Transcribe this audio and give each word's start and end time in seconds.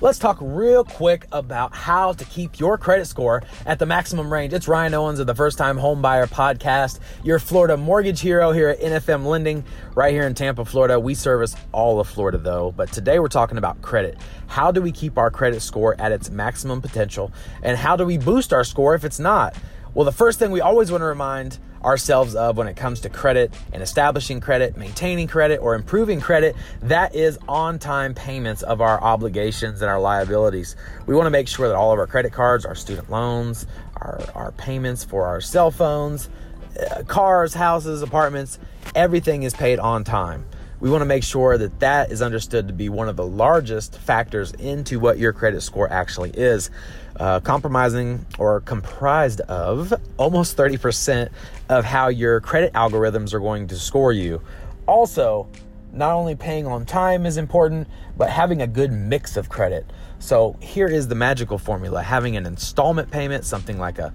let's 0.00 0.18
talk 0.18 0.38
real 0.40 0.84
quick 0.84 1.26
about 1.32 1.74
how 1.74 2.12
to 2.12 2.24
keep 2.26 2.60
your 2.60 2.78
credit 2.78 3.06
score 3.06 3.42
at 3.66 3.78
the 3.78 3.86
maximum 3.86 4.32
range. 4.32 4.52
It's 4.52 4.68
Ryan 4.68 4.94
Owens 4.94 5.18
of 5.18 5.26
the 5.26 5.34
First 5.34 5.58
Time 5.58 5.76
Home 5.76 6.00
Buyer 6.00 6.26
Podcast, 6.26 7.00
your 7.24 7.40
Florida 7.40 7.76
mortgage 7.76 8.20
hero 8.20 8.52
here 8.52 8.68
at 8.68 8.80
NFM 8.80 9.26
Lending, 9.26 9.64
right 9.96 10.12
here 10.12 10.26
in 10.26 10.34
Tampa, 10.34 10.64
Florida. 10.64 11.00
We 11.00 11.14
service 11.14 11.56
all 11.72 11.98
of 11.98 12.08
Florida 12.08 12.38
though, 12.38 12.72
but 12.76 12.92
today 12.92 13.18
we're 13.18 13.28
talking 13.28 13.58
about 13.58 13.82
credit. 13.82 14.16
How 14.46 14.70
do 14.70 14.80
we 14.80 14.92
keep 14.92 15.18
our 15.18 15.30
credit 15.30 15.62
score 15.62 16.00
at 16.00 16.12
its 16.12 16.30
maximum 16.30 16.80
potential? 16.80 17.32
And 17.62 17.76
how 17.76 17.96
do 17.96 18.04
we 18.04 18.18
boost 18.18 18.52
our 18.52 18.64
score 18.64 18.94
if 18.94 19.04
it's 19.04 19.18
not? 19.18 19.56
Well, 19.98 20.04
the 20.04 20.12
first 20.12 20.38
thing 20.38 20.52
we 20.52 20.60
always 20.60 20.92
want 20.92 21.00
to 21.00 21.06
remind 21.06 21.58
ourselves 21.82 22.36
of 22.36 22.56
when 22.56 22.68
it 22.68 22.76
comes 22.76 23.00
to 23.00 23.08
credit 23.08 23.52
and 23.72 23.82
establishing 23.82 24.38
credit, 24.38 24.76
maintaining 24.76 25.26
credit, 25.26 25.56
or 25.56 25.74
improving 25.74 26.20
credit, 26.20 26.54
that 26.82 27.16
is 27.16 27.36
on 27.48 27.80
time 27.80 28.14
payments 28.14 28.62
of 28.62 28.80
our 28.80 29.02
obligations 29.02 29.82
and 29.82 29.90
our 29.90 29.98
liabilities. 29.98 30.76
We 31.06 31.16
want 31.16 31.26
to 31.26 31.32
make 31.32 31.48
sure 31.48 31.66
that 31.66 31.74
all 31.74 31.92
of 31.92 31.98
our 31.98 32.06
credit 32.06 32.32
cards, 32.32 32.64
our 32.64 32.76
student 32.76 33.10
loans, 33.10 33.66
our, 33.96 34.22
our 34.36 34.52
payments 34.52 35.02
for 35.02 35.26
our 35.26 35.40
cell 35.40 35.72
phones, 35.72 36.30
uh, 36.78 37.02
cars, 37.08 37.52
houses, 37.52 38.00
apartments, 38.00 38.60
everything 38.94 39.42
is 39.42 39.52
paid 39.52 39.80
on 39.80 40.04
time 40.04 40.44
we 40.80 40.90
want 40.90 41.02
to 41.02 41.06
make 41.06 41.24
sure 41.24 41.58
that 41.58 41.80
that 41.80 42.12
is 42.12 42.22
understood 42.22 42.68
to 42.68 42.74
be 42.74 42.88
one 42.88 43.08
of 43.08 43.16
the 43.16 43.26
largest 43.26 43.98
factors 43.98 44.52
into 44.52 45.00
what 45.00 45.18
your 45.18 45.32
credit 45.32 45.62
score 45.62 45.90
actually 45.90 46.30
is. 46.30 46.70
Uh, 47.16 47.40
compromising 47.40 48.24
or 48.38 48.60
comprised 48.60 49.40
of 49.42 49.92
almost 50.18 50.56
30% 50.56 51.30
of 51.68 51.84
how 51.84 52.06
your 52.06 52.40
credit 52.40 52.72
algorithms 52.74 53.34
are 53.34 53.40
going 53.40 53.66
to 53.66 53.76
score 53.76 54.12
you. 54.12 54.40
Also, 54.86 55.48
not 55.92 56.12
only 56.12 56.36
paying 56.36 56.66
on 56.66 56.86
time 56.86 57.26
is 57.26 57.36
important, 57.36 57.88
but 58.16 58.30
having 58.30 58.62
a 58.62 58.66
good 58.68 58.92
mix 58.92 59.36
of 59.36 59.48
credit. 59.48 59.84
So 60.20 60.56
here 60.60 60.86
is 60.86 61.08
the 61.08 61.14
magical 61.14 61.58
formula 61.58 62.02
having 62.02 62.36
an 62.36 62.46
installment 62.46 63.10
payment, 63.10 63.44
something 63.44 63.78
like 63.78 63.98
a 63.98 64.12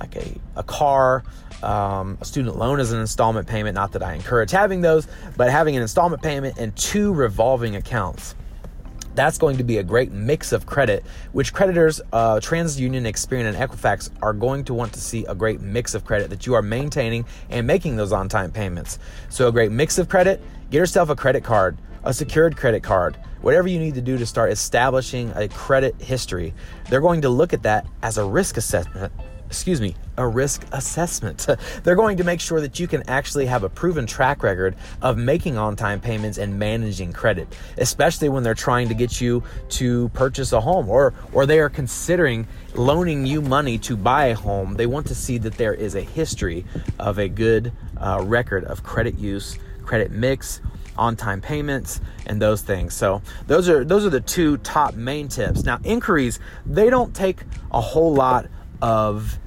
like 0.00 0.16
a, 0.16 0.40
a 0.56 0.62
car, 0.62 1.22
um, 1.62 2.18
a 2.20 2.24
student 2.24 2.56
loan 2.56 2.80
is 2.80 2.92
an 2.92 3.00
installment 3.00 3.46
payment. 3.46 3.74
Not 3.74 3.92
that 3.92 4.02
I 4.02 4.14
encourage 4.14 4.50
having 4.50 4.80
those, 4.80 5.06
but 5.36 5.50
having 5.50 5.76
an 5.76 5.82
installment 5.82 6.22
payment 6.22 6.58
and 6.58 6.74
two 6.76 7.12
revolving 7.12 7.76
accounts. 7.76 8.34
That's 9.14 9.38
going 9.38 9.56
to 9.58 9.64
be 9.64 9.78
a 9.78 9.82
great 9.82 10.12
mix 10.12 10.52
of 10.52 10.66
credit, 10.66 11.04
which 11.32 11.52
creditors, 11.52 12.00
uh, 12.12 12.36
TransUnion, 12.36 13.02
Experian, 13.02 13.52
and 13.52 13.56
Equifax 13.56 14.08
are 14.22 14.32
going 14.32 14.64
to 14.64 14.74
want 14.74 14.92
to 14.92 15.00
see 15.00 15.24
a 15.26 15.34
great 15.34 15.60
mix 15.60 15.94
of 15.94 16.04
credit 16.04 16.30
that 16.30 16.46
you 16.46 16.54
are 16.54 16.62
maintaining 16.62 17.24
and 17.50 17.66
making 17.66 17.96
those 17.96 18.12
on 18.12 18.28
time 18.28 18.52
payments. 18.52 18.98
So, 19.28 19.48
a 19.48 19.52
great 19.52 19.72
mix 19.72 19.98
of 19.98 20.08
credit, 20.08 20.40
get 20.70 20.78
yourself 20.78 21.10
a 21.10 21.16
credit 21.16 21.42
card, 21.42 21.76
a 22.04 22.14
secured 22.14 22.56
credit 22.56 22.82
card, 22.82 23.16
whatever 23.42 23.68
you 23.68 23.80
need 23.80 23.94
to 23.94 24.00
do 24.00 24.16
to 24.16 24.24
start 24.24 24.52
establishing 24.52 25.32
a 25.34 25.48
credit 25.48 26.00
history. 26.00 26.54
They're 26.88 27.00
going 27.00 27.22
to 27.22 27.28
look 27.28 27.52
at 27.52 27.64
that 27.64 27.86
as 28.02 28.16
a 28.16 28.24
risk 28.24 28.56
assessment 28.56 29.12
excuse 29.50 29.80
me, 29.80 29.96
a 30.16 30.26
risk 30.26 30.64
assessment. 30.70 31.44
They're 31.82 31.96
going 31.96 32.16
to 32.18 32.24
make 32.24 32.40
sure 32.40 32.60
that 32.60 32.78
you 32.78 32.86
can 32.86 33.02
actually 33.10 33.46
have 33.46 33.64
a 33.64 33.68
proven 33.68 34.06
track 34.06 34.44
record 34.44 34.76
of 35.02 35.18
making 35.18 35.58
on 35.58 35.74
time 35.74 36.00
payments 36.00 36.38
and 36.38 36.56
managing 36.56 37.12
credit, 37.12 37.48
especially 37.76 38.28
when 38.28 38.44
they're 38.44 38.54
trying 38.54 38.88
to 38.88 38.94
get 38.94 39.20
you 39.20 39.42
to 39.70 40.08
purchase 40.10 40.52
a 40.52 40.60
home 40.60 40.88
or, 40.88 41.12
or 41.32 41.46
they 41.46 41.58
are 41.58 41.68
considering 41.68 42.46
loaning 42.76 43.26
you 43.26 43.42
money 43.42 43.76
to 43.78 43.96
buy 43.96 44.26
a 44.26 44.36
home. 44.36 44.74
They 44.74 44.86
want 44.86 45.08
to 45.08 45.16
see 45.16 45.36
that 45.38 45.54
there 45.54 45.74
is 45.74 45.96
a 45.96 46.02
history 46.02 46.64
of 47.00 47.18
a 47.18 47.28
good 47.28 47.72
uh, 47.96 48.22
record 48.24 48.64
of 48.64 48.84
credit 48.84 49.18
use, 49.18 49.58
credit 49.84 50.12
mix, 50.12 50.60
on-time 50.96 51.40
payments 51.40 52.00
and 52.26 52.40
those 52.40 52.62
things. 52.62 52.94
So 52.94 53.22
those 53.46 53.68
are 53.68 53.84
those 53.84 54.04
are 54.04 54.10
the 54.10 54.20
two 54.20 54.58
top 54.58 54.94
main 54.94 55.28
tips. 55.28 55.64
Now 55.64 55.80
inquiries, 55.82 56.38
they 56.66 56.90
don't 56.90 57.14
take 57.14 57.42
a 57.72 57.80
whole 57.80 58.12
lot 58.12 58.46
of 58.82 59.38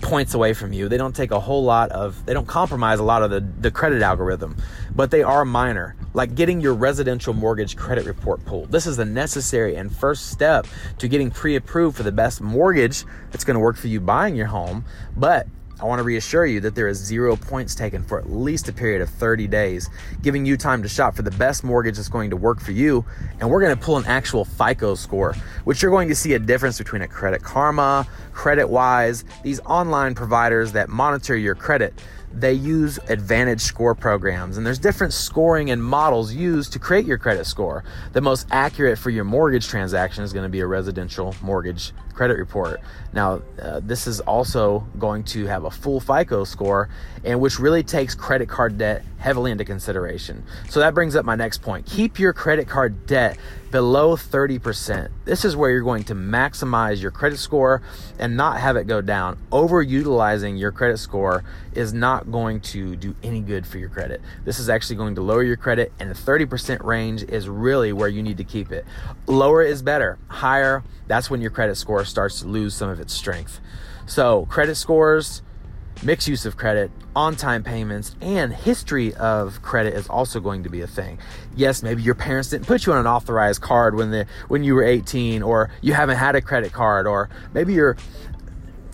points 0.00 0.34
away 0.34 0.52
from 0.54 0.72
you. 0.72 0.88
They 0.88 0.96
don't 0.96 1.14
take 1.14 1.30
a 1.30 1.40
whole 1.40 1.64
lot 1.64 1.90
of, 1.90 2.24
they 2.26 2.34
don't 2.34 2.46
compromise 2.46 2.98
a 2.98 3.02
lot 3.02 3.22
of 3.22 3.30
the, 3.30 3.40
the 3.60 3.70
credit 3.70 4.02
algorithm, 4.02 4.56
but 4.94 5.10
they 5.10 5.22
are 5.22 5.44
minor, 5.44 5.94
like 6.14 6.34
getting 6.34 6.60
your 6.60 6.74
residential 6.74 7.34
mortgage 7.34 7.76
credit 7.76 8.06
report 8.06 8.44
pulled. 8.44 8.72
This 8.72 8.86
is 8.86 8.96
the 8.96 9.04
necessary 9.04 9.76
and 9.76 9.94
first 9.94 10.30
step 10.30 10.66
to 10.98 11.08
getting 11.08 11.30
pre 11.30 11.56
approved 11.56 11.96
for 11.96 12.02
the 12.02 12.12
best 12.12 12.40
mortgage 12.40 13.04
that's 13.30 13.44
going 13.44 13.54
to 13.54 13.60
work 13.60 13.76
for 13.76 13.88
you 13.88 14.00
buying 14.00 14.36
your 14.36 14.46
home. 14.46 14.84
But 15.16 15.46
I 15.80 15.86
want 15.86 15.98
to 15.98 16.02
reassure 16.02 16.44
you 16.44 16.60
that 16.60 16.74
there 16.74 16.88
is 16.88 16.98
zero 16.98 17.36
points 17.36 17.74
taken 17.74 18.02
for 18.02 18.18
at 18.18 18.30
least 18.30 18.68
a 18.68 18.72
period 18.72 19.00
of 19.00 19.08
30 19.08 19.46
days, 19.46 19.88
giving 20.20 20.44
you 20.44 20.58
time 20.58 20.82
to 20.82 20.88
shop 20.88 21.16
for 21.16 21.22
the 21.22 21.30
best 21.30 21.64
mortgage 21.64 21.96
that's 21.96 22.08
going 22.08 22.28
to 22.30 22.36
work 22.36 22.60
for 22.60 22.72
you. 22.72 23.04
And 23.40 23.48
we're 23.48 23.62
going 23.62 23.74
to 23.74 23.82
pull 23.82 23.96
an 23.96 24.04
actual 24.04 24.44
FICO 24.44 24.94
score, 24.94 25.34
which 25.64 25.80
you're 25.80 25.90
going 25.90 26.08
to 26.08 26.14
see 26.14 26.34
a 26.34 26.38
difference 26.38 26.76
between 26.76 27.00
a 27.00 27.08
Credit 27.08 27.42
Karma, 27.42 28.06
Credit 28.34 28.68
Wise, 28.68 29.24
these 29.42 29.58
online 29.60 30.14
providers 30.14 30.72
that 30.72 30.90
monitor 30.90 31.34
your 31.34 31.54
credit 31.54 31.94
they 32.32 32.52
use 32.52 32.98
a 32.98 33.16
VantageScore 33.16 33.98
programs 33.98 34.56
and 34.56 34.64
there's 34.64 34.78
different 34.78 35.12
scoring 35.12 35.70
and 35.70 35.82
models 35.82 36.32
used 36.32 36.72
to 36.72 36.78
create 36.78 37.04
your 37.04 37.18
credit 37.18 37.44
score. 37.44 37.84
The 38.12 38.20
most 38.20 38.46
accurate 38.50 38.98
for 38.98 39.10
your 39.10 39.24
mortgage 39.24 39.66
transaction 39.68 40.22
is 40.22 40.32
going 40.32 40.44
to 40.44 40.48
be 40.48 40.60
a 40.60 40.66
residential 40.66 41.34
mortgage 41.42 41.92
credit 42.14 42.38
report. 42.38 42.80
Now 43.12 43.42
uh, 43.60 43.80
this 43.82 44.06
is 44.06 44.20
also 44.20 44.86
going 44.98 45.24
to 45.24 45.46
have 45.46 45.64
a 45.64 45.70
full 45.70 46.00
fico 46.00 46.44
score 46.44 46.88
and 47.24 47.40
which 47.40 47.58
really 47.58 47.82
takes 47.82 48.14
credit 48.14 48.48
card 48.48 48.78
debt 48.78 49.02
heavily 49.20 49.50
into 49.50 49.64
consideration 49.64 50.42
so 50.68 50.80
that 50.80 50.94
brings 50.94 51.14
up 51.14 51.24
my 51.24 51.36
next 51.36 51.62
point 51.62 51.86
keep 51.86 52.18
your 52.18 52.32
credit 52.32 52.68
card 52.68 53.06
debt 53.06 53.38
below 53.70 54.16
30%. 54.16 55.10
This 55.24 55.44
is 55.44 55.56
where 55.56 55.70
you're 55.70 55.82
going 55.82 56.04
to 56.04 56.14
maximize 56.14 57.00
your 57.00 57.10
credit 57.10 57.38
score 57.38 57.82
and 58.18 58.36
not 58.36 58.58
have 58.58 58.76
it 58.76 58.86
go 58.86 59.00
down. 59.00 59.38
Overutilizing 59.52 60.58
your 60.58 60.72
credit 60.72 60.98
score 60.98 61.44
is 61.72 61.92
not 61.92 62.30
going 62.30 62.60
to 62.60 62.96
do 62.96 63.14
any 63.22 63.40
good 63.40 63.66
for 63.66 63.78
your 63.78 63.88
credit. 63.88 64.20
This 64.44 64.58
is 64.58 64.68
actually 64.68 64.96
going 64.96 65.14
to 65.14 65.22
lower 65.22 65.42
your 65.42 65.56
credit, 65.56 65.92
and 66.00 66.10
the 66.10 66.14
30% 66.14 66.82
range 66.84 67.22
is 67.22 67.48
really 67.48 67.92
where 67.92 68.08
you 68.08 68.22
need 68.22 68.38
to 68.38 68.44
keep 68.44 68.72
it. 68.72 68.84
Lower 69.26 69.62
is 69.62 69.82
better, 69.82 70.18
higher, 70.28 70.82
that's 71.06 71.30
when 71.30 71.40
your 71.40 71.50
credit 71.50 71.76
score 71.76 72.04
starts 72.04 72.40
to 72.40 72.48
lose 72.48 72.74
some 72.74 72.88
of 72.88 73.00
its 73.00 73.14
strength. 73.14 73.60
So, 74.06 74.46
credit 74.46 74.74
scores 74.74 75.42
mixed 76.02 76.28
use 76.28 76.46
of 76.46 76.56
credit, 76.56 76.90
on 77.14 77.36
time 77.36 77.62
payments, 77.62 78.14
and 78.20 78.52
history 78.52 79.14
of 79.14 79.60
credit 79.62 79.94
is 79.94 80.08
also 80.08 80.40
going 80.40 80.62
to 80.62 80.70
be 80.70 80.80
a 80.80 80.86
thing. 80.86 81.18
Yes, 81.56 81.82
maybe 81.82 82.02
your 82.02 82.14
parents 82.14 82.50
didn't 82.50 82.66
put 82.66 82.86
you 82.86 82.92
on 82.92 82.98
an 82.98 83.06
authorized 83.06 83.60
card 83.60 83.94
when 83.94 84.10
the 84.10 84.26
when 84.48 84.64
you 84.64 84.74
were 84.74 84.84
18 84.84 85.42
or 85.42 85.70
you 85.80 85.92
haven't 85.92 86.16
had 86.16 86.36
a 86.36 86.40
credit 86.40 86.72
card 86.72 87.06
or 87.06 87.28
maybe 87.52 87.74
your 87.74 87.96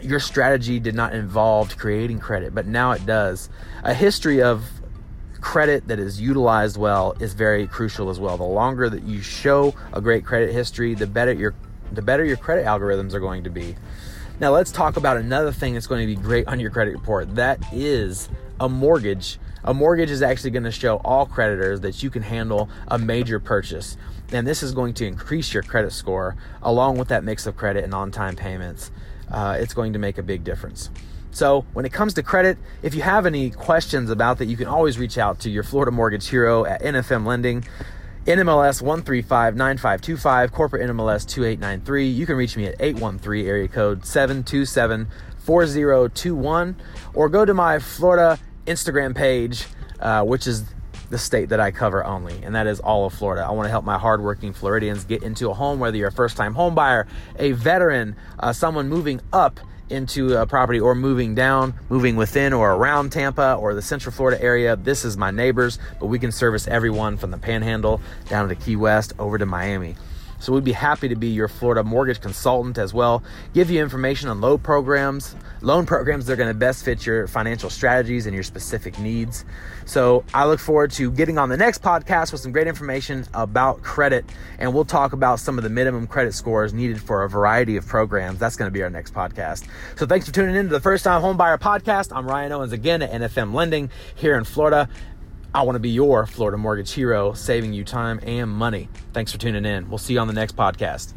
your 0.00 0.20
strategy 0.20 0.78
did 0.78 0.94
not 0.94 1.12
involve 1.12 1.76
creating 1.76 2.18
credit, 2.20 2.54
but 2.54 2.66
now 2.66 2.92
it 2.92 3.04
does. 3.04 3.50
A 3.82 3.94
history 3.94 4.40
of 4.40 4.64
credit 5.40 5.88
that 5.88 5.98
is 5.98 6.20
utilized 6.20 6.76
well 6.76 7.14
is 7.20 7.34
very 7.34 7.66
crucial 7.66 8.10
as 8.10 8.18
well. 8.18 8.36
The 8.36 8.44
longer 8.44 8.88
that 8.88 9.02
you 9.04 9.20
show 9.22 9.74
a 9.92 10.00
great 10.00 10.24
credit 10.24 10.52
history, 10.52 10.94
the 10.94 11.06
better 11.06 11.32
your 11.32 11.54
the 11.92 12.02
better 12.02 12.24
your 12.24 12.36
credit 12.36 12.66
algorithms 12.66 13.14
are 13.14 13.20
going 13.20 13.44
to 13.44 13.50
be. 13.50 13.76
Now, 14.40 14.52
let's 14.52 14.70
talk 14.70 14.96
about 14.96 15.16
another 15.16 15.50
thing 15.50 15.74
that's 15.74 15.88
going 15.88 16.00
to 16.00 16.06
be 16.06 16.14
great 16.14 16.46
on 16.46 16.60
your 16.60 16.70
credit 16.70 16.92
report. 16.92 17.34
That 17.34 17.58
is 17.72 18.28
a 18.60 18.68
mortgage. 18.68 19.40
A 19.64 19.74
mortgage 19.74 20.12
is 20.12 20.22
actually 20.22 20.52
going 20.52 20.62
to 20.62 20.70
show 20.70 20.98
all 20.98 21.26
creditors 21.26 21.80
that 21.80 22.04
you 22.04 22.10
can 22.10 22.22
handle 22.22 22.68
a 22.86 22.98
major 22.98 23.40
purchase. 23.40 23.96
And 24.30 24.46
this 24.46 24.62
is 24.62 24.70
going 24.70 24.94
to 24.94 25.06
increase 25.06 25.52
your 25.52 25.64
credit 25.64 25.92
score 25.92 26.36
along 26.62 26.98
with 26.98 27.08
that 27.08 27.24
mix 27.24 27.46
of 27.46 27.56
credit 27.56 27.82
and 27.82 27.92
on 27.92 28.12
time 28.12 28.36
payments. 28.36 28.92
Uh, 29.28 29.56
it's 29.58 29.74
going 29.74 29.94
to 29.94 29.98
make 29.98 30.18
a 30.18 30.22
big 30.22 30.44
difference. 30.44 30.90
So, 31.32 31.66
when 31.72 31.84
it 31.84 31.92
comes 31.92 32.14
to 32.14 32.22
credit, 32.22 32.58
if 32.80 32.94
you 32.94 33.02
have 33.02 33.26
any 33.26 33.50
questions 33.50 34.08
about 34.08 34.38
that, 34.38 34.46
you 34.46 34.56
can 34.56 34.68
always 34.68 34.98
reach 34.98 35.18
out 35.18 35.40
to 35.40 35.50
your 35.50 35.64
Florida 35.64 35.90
Mortgage 35.90 36.28
Hero 36.28 36.64
at 36.64 36.80
NFM 36.82 37.26
Lending. 37.26 37.64
NMLS 38.26 38.82
1359525, 38.82 40.52
corporate 40.52 40.88
NMLS 40.88 41.26
2893. 41.26 42.08
You 42.08 42.26
can 42.26 42.36
reach 42.36 42.56
me 42.56 42.66
at 42.66 42.76
813 42.78 43.46
area 43.46 43.68
code 43.68 44.04
727 44.04 45.08
4021 45.38 46.76
or 47.14 47.28
go 47.28 47.44
to 47.44 47.54
my 47.54 47.78
Florida 47.78 48.38
Instagram 48.66 49.14
page, 49.14 49.66
uh, 50.00 50.22
which 50.24 50.46
is 50.46 50.64
the 51.10 51.18
state 51.18 51.48
that 51.50 51.60
I 51.60 51.70
cover 51.70 52.04
only, 52.04 52.42
and 52.42 52.54
that 52.54 52.66
is 52.66 52.80
all 52.80 53.06
of 53.06 53.14
Florida. 53.14 53.44
I 53.44 53.50
want 53.52 53.66
to 53.66 53.70
help 53.70 53.84
my 53.84 53.98
hardworking 53.98 54.52
Floridians 54.52 55.04
get 55.04 55.22
into 55.22 55.50
a 55.50 55.54
home, 55.54 55.78
whether 55.78 55.96
you're 55.96 56.08
a 56.08 56.12
first 56.12 56.36
time 56.36 56.54
home 56.54 56.74
buyer, 56.74 57.06
a 57.38 57.52
veteran, 57.52 58.16
uh, 58.38 58.52
someone 58.52 58.88
moving 58.88 59.20
up 59.32 59.60
into 59.90 60.36
a 60.36 60.46
property 60.46 60.80
or 60.80 60.94
moving 60.94 61.34
down, 61.34 61.74
moving 61.88 62.16
within 62.16 62.52
or 62.52 62.72
around 62.72 63.10
Tampa 63.10 63.54
or 63.54 63.74
the 63.74 63.82
Central 63.82 64.12
Florida 64.12 64.42
area, 64.42 64.76
this 64.76 65.04
is 65.04 65.16
my 65.16 65.30
neighbors, 65.30 65.78
but 65.98 66.06
we 66.06 66.18
can 66.18 66.32
service 66.32 66.68
everyone 66.68 67.16
from 67.16 67.30
the 67.30 67.38
Panhandle 67.38 68.00
down 68.28 68.48
to 68.48 68.54
Key 68.54 68.76
West 68.76 69.12
over 69.18 69.38
to 69.38 69.46
Miami. 69.46 69.96
So 70.40 70.52
we'd 70.52 70.64
be 70.64 70.72
happy 70.72 71.08
to 71.08 71.16
be 71.16 71.28
your 71.28 71.48
Florida 71.48 71.82
mortgage 71.82 72.20
consultant 72.20 72.78
as 72.78 72.94
well, 72.94 73.22
give 73.54 73.70
you 73.70 73.82
information 73.82 74.28
on 74.28 74.40
loan 74.40 74.58
programs, 74.58 75.34
loan 75.62 75.86
programs 75.86 76.26
that 76.26 76.34
are 76.34 76.36
going 76.36 76.48
to 76.48 76.54
best 76.54 76.84
fit 76.84 77.04
your 77.04 77.26
financial 77.26 77.70
strategies 77.70 78.26
and 78.26 78.34
your 78.34 78.44
specific 78.44 78.98
needs. 78.98 79.44
So 79.84 80.24
I 80.32 80.46
look 80.46 80.60
forward 80.60 80.92
to 80.92 81.10
getting 81.10 81.38
on 81.38 81.48
the 81.48 81.56
next 81.56 81.82
podcast 81.82 82.30
with 82.32 82.40
some 82.40 82.52
great 82.52 82.66
information 82.66 83.26
about 83.34 83.82
credit, 83.82 84.24
and 84.58 84.72
we'll 84.72 84.84
talk 84.84 85.12
about 85.12 85.40
some 85.40 85.58
of 85.58 85.64
the 85.64 85.70
minimum 85.70 86.06
credit 86.06 86.34
scores 86.34 86.72
needed 86.72 87.00
for 87.00 87.24
a 87.24 87.28
variety 87.28 87.76
of 87.76 87.86
programs. 87.86 88.38
That's 88.38 88.56
going 88.56 88.68
to 88.68 88.72
be 88.72 88.82
our 88.82 88.90
next 88.90 89.14
podcast. 89.14 89.66
So 89.96 90.06
thanks 90.06 90.26
for 90.26 90.32
tuning 90.32 90.54
in 90.54 90.66
to 90.66 90.70
the 90.70 90.80
First 90.80 91.04
Time 91.04 91.22
Homebuyer 91.22 91.58
Podcast. 91.58 92.14
I'm 92.14 92.26
Ryan 92.26 92.52
Owens 92.52 92.72
again 92.72 93.02
at 93.02 93.10
NFM 93.10 93.52
Lending 93.52 93.90
here 94.14 94.36
in 94.36 94.44
Florida. 94.44 94.88
I 95.54 95.62
want 95.62 95.76
to 95.76 95.80
be 95.80 95.90
your 95.90 96.26
Florida 96.26 96.58
mortgage 96.58 96.92
hero, 96.92 97.32
saving 97.32 97.72
you 97.72 97.82
time 97.82 98.20
and 98.22 98.50
money. 98.50 98.88
Thanks 99.12 99.32
for 99.32 99.38
tuning 99.38 99.64
in. 99.64 99.88
We'll 99.88 99.98
see 99.98 100.14
you 100.14 100.20
on 100.20 100.26
the 100.26 100.34
next 100.34 100.56
podcast. 100.56 101.14